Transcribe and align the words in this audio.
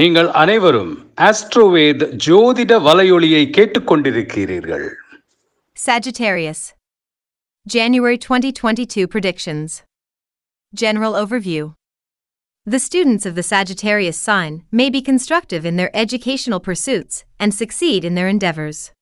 நீங்கள் 0.00 0.28
அனைவரும் 0.42 0.92
ஆஸ்ட்ரோவேத் 1.28 2.04
ஜோதிட 2.26 2.72
வலையொலியை 2.88 3.44
கேட்டுக்கொண்டிருக்கிறீர்கள் 3.56 4.86
Sagittarius. 5.76 6.60
January 7.66 8.16
2022 8.16 9.06
predictions. 9.08 9.82
General 10.72 11.14
overview. 11.14 11.62
The 12.66 12.78
students 12.78 13.26
of 13.26 13.34
the 13.34 13.42
Sagittarius 13.42 14.16
sign 14.16 14.64
may 14.70 14.88
be 14.88 15.02
constructive 15.02 15.66
in 15.66 15.76
their 15.76 15.90
educational 15.94 16.60
pursuits 16.60 17.24
and 17.38 17.52
succeed 17.52 18.04
in 18.04 18.14
their 18.14 18.28
endeavors. 18.28 18.92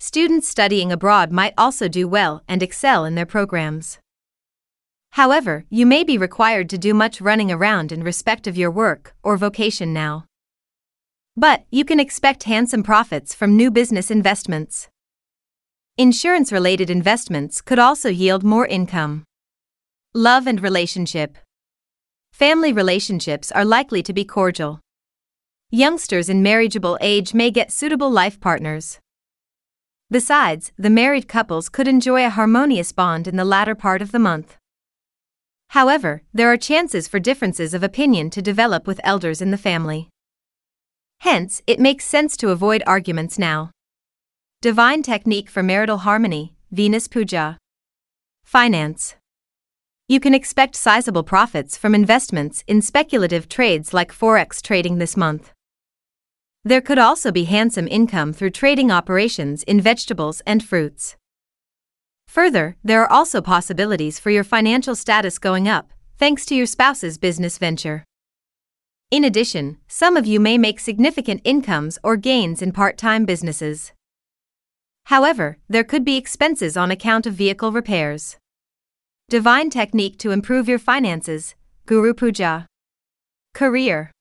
Students 0.00 0.48
studying 0.48 0.90
abroad 0.90 1.30
might 1.32 1.54
also 1.56 1.88
do 1.88 2.08
well 2.08 2.42
and 2.48 2.62
excel 2.62 3.04
in 3.04 3.14
their 3.14 3.26
programs. 3.26 3.98
However, 5.15 5.63
you 5.69 5.85
may 5.85 6.03
be 6.03 6.17
required 6.17 6.69
to 6.71 6.77
do 6.77 6.93
much 6.93 7.21
running 7.21 7.49
around 7.49 7.93
in 7.93 8.03
respect 8.03 8.47
of 8.47 8.57
your 8.57 8.69
work 8.69 9.15
or 9.23 9.37
vocation 9.37 9.93
now. 9.93 10.25
But 11.37 11.63
you 11.71 11.85
can 11.85 12.01
expect 12.01 12.43
handsome 12.43 12.83
profits 12.83 13.33
from 13.33 13.55
new 13.55 13.71
business 13.71 14.11
investments. 14.11 14.89
Insurance 15.97 16.51
related 16.51 16.89
investments 16.89 17.61
could 17.61 17.79
also 17.79 18.09
yield 18.09 18.43
more 18.43 18.67
income. 18.67 19.23
Love 20.13 20.47
and 20.47 20.61
relationship. 20.61 21.37
Family 22.33 22.73
relationships 22.73 23.53
are 23.53 23.63
likely 23.63 24.03
to 24.03 24.11
be 24.11 24.25
cordial. 24.25 24.81
Youngsters 25.71 26.27
in 26.27 26.43
marriageable 26.43 26.97
age 26.99 27.33
may 27.33 27.51
get 27.51 27.71
suitable 27.71 28.11
life 28.11 28.41
partners. 28.41 28.99
Besides, 30.11 30.73
the 30.77 30.89
married 30.89 31.29
couples 31.29 31.69
could 31.69 31.87
enjoy 31.87 32.25
a 32.25 32.29
harmonious 32.29 32.91
bond 32.91 33.29
in 33.29 33.37
the 33.37 33.45
latter 33.45 33.75
part 33.75 34.01
of 34.01 34.11
the 34.11 34.19
month. 34.19 34.57
However, 35.69 36.21
there 36.33 36.51
are 36.51 36.57
chances 36.57 37.07
for 37.07 37.19
differences 37.19 37.73
of 37.73 37.83
opinion 37.83 38.29
to 38.31 38.41
develop 38.41 38.87
with 38.87 39.01
elders 39.03 39.41
in 39.41 39.51
the 39.51 39.57
family. 39.57 40.09
Hence, 41.19 41.61
it 41.67 41.79
makes 41.79 42.05
sense 42.05 42.37
to 42.37 42.49
avoid 42.49 42.83
arguments 42.85 43.37
now. 43.39 43.71
Divine 44.61 45.03
technique 45.03 45.49
for 45.49 45.63
marital 45.63 45.99
harmony, 45.99 46.55
Venus 46.71 47.07
Puja. 47.07 47.57
Finance. 48.43 49.15
You 50.07 50.19
can 50.19 50.35
expect 50.35 50.75
sizable 50.75 51.23
profits 51.23 51.77
from 51.77 51.95
investments 51.95 52.63
in 52.67 52.81
speculative 52.81 53.49
trades 53.49 53.93
like 53.93 54.13
Forex 54.13 54.61
trading 54.61 54.99
this 54.99 55.17
month. 55.17 55.51
There 56.63 56.81
could 56.81 56.99
also 56.99 57.31
be 57.31 57.45
handsome 57.45 57.87
income 57.87 58.33
through 58.33 58.51
trading 58.51 58.91
operations 58.91 59.63
in 59.63 59.81
vegetables 59.81 60.41
and 60.45 60.63
fruits. 60.63 61.15
Further, 62.35 62.75
there 62.83 63.01
are 63.01 63.09
also 63.09 63.39
possibilities 63.39 64.19
for 64.19 64.29
your 64.29 64.43
financial 64.43 64.93
status 64.93 65.39
going 65.39 65.69
up, 65.69 65.93
thanks 66.17 66.45
to 66.47 66.53
your 66.53 66.65
spouse's 66.65 67.17
business 67.17 67.57
venture. 67.57 68.03
In 69.09 69.23
addition, 69.23 69.77
some 69.87 70.17
of 70.17 70.25
you 70.25 70.41
may 70.41 70.57
make 70.57 70.81
significant 70.81 71.39
incomes 71.45 71.97
or 72.03 72.17
gains 72.17 72.61
in 72.61 72.73
part 72.73 72.97
time 72.97 73.23
businesses. 73.23 73.93
However, 75.05 75.59
there 75.69 75.85
could 75.85 76.03
be 76.03 76.17
expenses 76.17 76.75
on 76.75 76.91
account 76.91 77.25
of 77.25 77.35
vehicle 77.35 77.71
repairs. 77.71 78.35
Divine 79.29 79.69
technique 79.69 80.19
to 80.19 80.31
improve 80.31 80.67
your 80.67 80.79
finances, 80.79 81.55
Guru 81.85 82.13
Puja. 82.13 82.67
Career. 83.53 84.11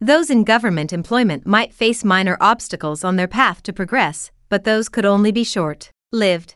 Those 0.00 0.30
in 0.30 0.44
government 0.44 0.92
employment 0.92 1.48
might 1.48 1.74
face 1.74 2.04
minor 2.04 2.36
obstacles 2.40 3.02
on 3.02 3.16
their 3.16 3.26
path 3.26 3.60
to 3.64 3.72
progress, 3.72 4.30
but 4.48 4.62
those 4.62 4.88
could 4.88 5.04
only 5.04 5.32
be 5.32 5.42
short 5.42 5.90
lived. 6.12 6.54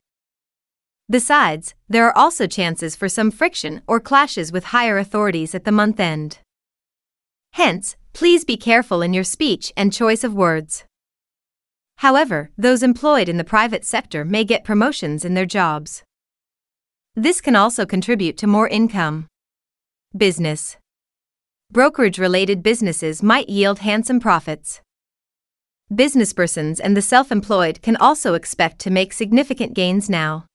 Besides, 1.10 1.74
there 1.88 2.06
are 2.06 2.16
also 2.16 2.46
chances 2.46 2.94
for 2.94 3.08
some 3.08 3.30
friction 3.30 3.80
or 3.86 3.98
clashes 3.98 4.52
with 4.52 4.64
higher 4.64 4.98
authorities 4.98 5.54
at 5.54 5.64
the 5.64 5.72
month 5.72 5.98
end. 5.98 6.38
Hence, 7.52 7.96
please 8.12 8.44
be 8.44 8.58
careful 8.58 9.00
in 9.00 9.14
your 9.14 9.24
speech 9.24 9.72
and 9.76 9.92
choice 9.92 10.22
of 10.22 10.34
words. 10.34 10.84
However, 11.96 12.50
those 12.58 12.82
employed 12.82 13.28
in 13.28 13.38
the 13.38 13.44
private 13.44 13.84
sector 13.84 14.24
may 14.24 14.44
get 14.44 14.64
promotions 14.64 15.24
in 15.24 15.34
their 15.34 15.46
jobs. 15.46 16.02
This 17.16 17.40
can 17.40 17.56
also 17.56 17.86
contribute 17.86 18.36
to 18.38 18.46
more 18.46 18.68
income. 18.68 19.26
Business. 20.16 20.76
Brokerage 21.70 22.18
related 22.18 22.62
businesses 22.62 23.22
might 23.22 23.48
yield 23.48 23.80
handsome 23.80 24.20
profits. 24.20 24.80
Businesspersons 25.90 26.80
and 26.82 26.94
the 26.94 27.02
self 27.02 27.32
employed 27.32 27.80
can 27.80 27.96
also 27.96 28.34
expect 28.34 28.78
to 28.80 28.90
make 28.90 29.12
significant 29.12 29.74
gains 29.74 30.10
now. 30.10 30.47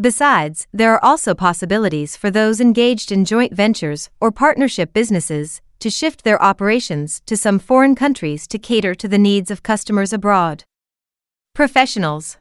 Besides, 0.00 0.66
there 0.72 0.94
are 0.94 1.04
also 1.04 1.34
possibilities 1.34 2.16
for 2.16 2.30
those 2.30 2.58
engaged 2.58 3.12
in 3.12 3.26
joint 3.26 3.52
ventures 3.52 4.08
or 4.18 4.32
partnership 4.32 4.94
businesses 4.94 5.60
to 5.78 5.90
shift 5.90 6.24
their 6.24 6.42
operations 6.42 7.20
to 7.26 7.36
some 7.36 7.58
foreign 7.58 7.94
countries 7.94 8.46
to 8.46 8.58
cater 8.58 8.94
to 8.94 9.06
the 9.06 9.18
needs 9.18 9.50
of 9.50 9.62
customers 9.62 10.14
abroad. 10.14 10.64
Professionals. 11.54 12.38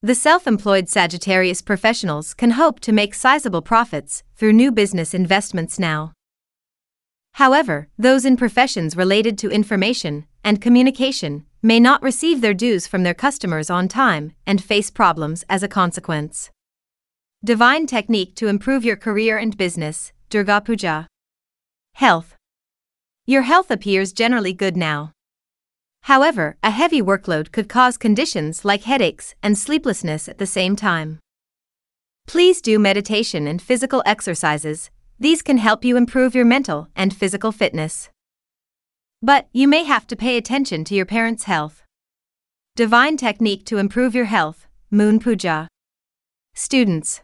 The 0.00 0.14
self 0.14 0.46
employed 0.46 0.88
Sagittarius 0.88 1.60
professionals 1.60 2.32
can 2.32 2.52
hope 2.52 2.80
to 2.80 2.92
make 2.92 3.14
sizable 3.14 3.62
profits 3.62 4.22
through 4.34 4.54
new 4.54 4.72
business 4.72 5.12
investments 5.12 5.78
now. 5.78 6.12
However, 7.34 7.88
those 7.98 8.24
in 8.24 8.38
professions 8.38 8.96
related 8.96 9.36
to 9.38 9.50
information 9.50 10.24
and 10.42 10.62
communication 10.62 11.44
may 11.60 11.78
not 11.78 12.02
receive 12.02 12.40
their 12.40 12.54
dues 12.54 12.86
from 12.86 13.02
their 13.02 13.14
customers 13.14 13.68
on 13.68 13.88
time 13.88 14.32
and 14.46 14.64
face 14.64 14.88
problems 14.88 15.44
as 15.50 15.62
a 15.62 15.68
consequence. 15.68 16.50
Divine 17.44 17.88
technique 17.88 18.36
to 18.36 18.46
improve 18.46 18.84
your 18.84 18.94
career 18.94 19.36
and 19.36 19.56
business, 19.56 20.12
Durga 20.30 20.60
Puja. 20.60 21.08
Health. 21.94 22.36
Your 23.26 23.42
health 23.42 23.68
appears 23.68 24.12
generally 24.12 24.52
good 24.52 24.76
now. 24.76 25.10
However, 26.02 26.56
a 26.62 26.70
heavy 26.70 27.02
workload 27.02 27.50
could 27.50 27.68
cause 27.68 27.96
conditions 27.98 28.64
like 28.64 28.84
headaches 28.84 29.34
and 29.42 29.58
sleeplessness 29.58 30.28
at 30.28 30.38
the 30.38 30.46
same 30.46 30.76
time. 30.76 31.18
Please 32.28 32.60
do 32.60 32.78
meditation 32.78 33.48
and 33.48 33.60
physical 33.60 34.04
exercises, 34.06 34.90
these 35.18 35.42
can 35.42 35.58
help 35.58 35.84
you 35.84 35.96
improve 35.96 36.36
your 36.36 36.44
mental 36.44 36.86
and 36.94 37.12
physical 37.12 37.50
fitness. 37.50 38.08
But 39.20 39.48
you 39.52 39.66
may 39.66 39.82
have 39.82 40.06
to 40.06 40.14
pay 40.14 40.36
attention 40.36 40.84
to 40.84 40.94
your 40.94 41.06
parents' 41.06 41.50
health. 41.50 41.82
Divine 42.76 43.16
technique 43.16 43.66
to 43.66 43.78
improve 43.78 44.14
your 44.14 44.26
health, 44.26 44.68
Moon 44.92 45.18
Puja. 45.18 45.66
Students. 46.54 47.20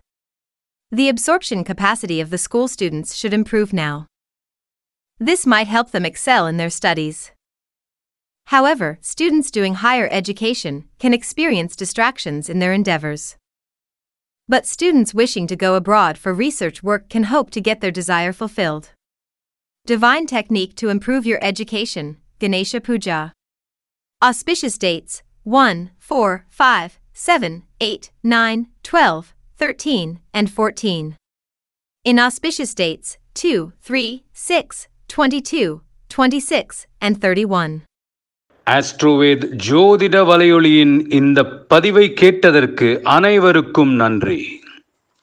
The 0.90 1.10
absorption 1.10 1.64
capacity 1.64 2.18
of 2.18 2.30
the 2.30 2.38
school 2.38 2.66
students 2.66 3.14
should 3.14 3.34
improve 3.34 3.74
now. 3.74 4.06
This 5.18 5.44
might 5.44 5.66
help 5.66 5.90
them 5.90 6.06
excel 6.06 6.46
in 6.46 6.56
their 6.56 6.70
studies. 6.70 7.30
However, 8.46 8.98
students 9.02 9.50
doing 9.50 9.74
higher 9.74 10.08
education 10.10 10.88
can 10.98 11.12
experience 11.12 11.76
distractions 11.76 12.48
in 12.48 12.58
their 12.58 12.72
endeavors. 12.72 13.36
But 14.48 14.64
students 14.64 15.12
wishing 15.12 15.46
to 15.48 15.56
go 15.56 15.74
abroad 15.74 16.16
for 16.16 16.32
research 16.32 16.82
work 16.82 17.10
can 17.10 17.24
hope 17.24 17.50
to 17.50 17.60
get 17.60 17.82
their 17.82 17.90
desire 17.90 18.32
fulfilled. 18.32 18.92
Divine 19.84 20.26
technique 20.26 20.74
to 20.76 20.88
improve 20.88 21.26
your 21.26 21.38
education, 21.44 22.16
Ganesha 22.38 22.80
Puja. 22.80 23.34
Auspicious 24.22 24.78
dates 24.78 25.22
1, 25.42 25.90
4, 25.98 26.46
5, 26.48 26.98
7, 27.12 27.62
8, 27.78 28.10
9, 28.22 28.66
12, 28.82 29.34
13, 29.59 30.19
and 30.33 30.49
14. 30.49 31.15
Inauspicious 32.05 32.73
dates 32.73 33.09
2, 33.35 33.51
3, 33.81 34.23
6, 34.33 34.87
22, 35.09 35.81
26, 36.09 36.87
and 37.01 37.17
31. 37.17 37.81
AstroVed 38.67 39.45
ஜோதிட 39.67 40.17
வலையொலியின் 40.23 40.93
இந்த 41.11 41.39
பதிவை 41.67 42.13
கேட்டதற்கு 42.13 42.87
அனைவருக்கும் 43.03 43.93
நன்றி 43.95 44.39